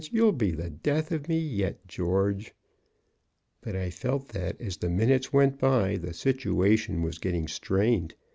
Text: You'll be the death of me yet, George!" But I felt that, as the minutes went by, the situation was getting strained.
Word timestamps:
You'll 0.11 0.31
be 0.31 0.49
the 0.49 0.71
death 0.71 1.11
of 1.11 1.29
me 1.29 1.37
yet, 1.39 1.87
George!" 1.87 2.55
But 3.61 3.75
I 3.75 3.91
felt 3.91 4.29
that, 4.29 4.59
as 4.59 4.77
the 4.77 4.89
minutes 4.89 5.31
went 5.31 5.59
by, 5.59 5.97
the 5.97 6.15
situation 6.15 7.03
was 7.03 7.19
getting 7.19 7.47
strained. 7.47 8.15